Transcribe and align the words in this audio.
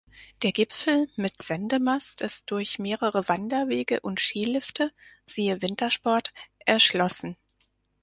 Der 0.41 0.51
Gipfel 0.51 1.09
mit 1.15 1.43
Sendemast 1.43 2.23
ist 2.23 2.49
durch 2.49 2.79
mehrere 2.79 3.27
Wanderwege 3.29 3.99
und 3.99 4.19
Skilifte 4.19 4.91
(siehe 5.27 5.61
Wintersport) 5.61 6.33
erschlossen. 6.57 7.37